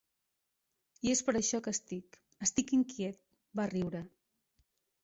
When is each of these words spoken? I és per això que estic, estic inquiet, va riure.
I 1.07 1.13
és 1.15 1.21
per 1.27 1.35
això 1.41 1.61
que 1.67 1.75
estic, 1.77 2.19
estic 2.49 2.75
inquiet, 2.81 3.25
va 3.61 3.71
riure. 3.77 4.05